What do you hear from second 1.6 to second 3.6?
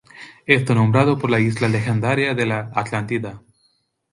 legendaria de la Atlántida.